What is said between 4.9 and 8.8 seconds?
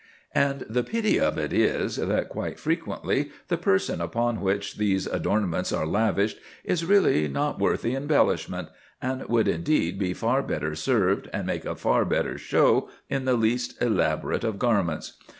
adornments are lavished is really not worth the embellishment,